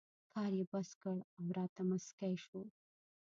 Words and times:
کار 0.33 0.51
یې 0.59 0.63
بس 0.71 0.89
کړ 1.01 1.17
او 1.37 1.45
راته 1.57 1.81
مسکی 1.89 2.33
شو. 2.43 2.61